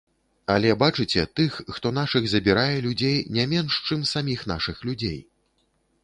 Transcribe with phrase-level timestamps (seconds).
[0.51, 5.19] Але бачыце, тых, хто нашых забірае людзей, не менш, чым саміх нашых людзей.